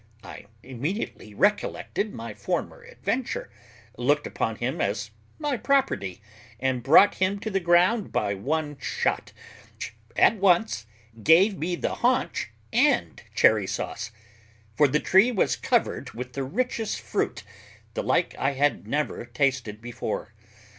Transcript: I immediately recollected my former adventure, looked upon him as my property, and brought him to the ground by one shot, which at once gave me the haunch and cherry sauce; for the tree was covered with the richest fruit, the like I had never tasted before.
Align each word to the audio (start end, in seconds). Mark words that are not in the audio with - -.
I 0.23 0.45
immediately 0.63 1.35
recollected 1.35 2.11
my 2.11 2.33
former 2.33 2.81
adventure, 2.81 3.51
looked 3.99 4.25
upon 4.25 4.55
him 4.55 4.81
as 4.81 5.11
my 5.37 5.57
property, 5.57 6.23
and 6.59 6.81
brought 6.81 7.13
him 7.13 7.37
to 7.41 7.51
the 7.51 7.59
ground 7.59 8.11
by 8.11 8.33
one 8.33 8.79
shot, 8.79 9.31
which 9.75 9.93
at 10.17 10.37
once 10.37 10.87
gave 11.21 11.55
me 11.55 11.75
the 11.75 11.93
haunch 11.93 12.49
and 12.73 13.21
cherry 13.35 13.67
sauce; 13.67 14.09
for 14.75 14.87
the 14.87 14.99
tree 14.99 15.31
was 15.31 15.55
covered 15.55 16.13
with 16.15 16.33
the 16.33 16.41
richest 16.43 16.99
fruit, 16.99 17.43
the 17.93 18.01
like 18.01 18.35
I 18.39 18.53
had 18.53 18.87
never 18.87 19.25
tasted 19.25 19.81
before. 19.83 20.33